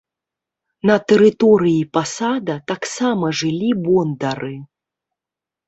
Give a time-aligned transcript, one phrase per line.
[0.89, 4.53] На тэрыторыі пасада таксама жылі бондары.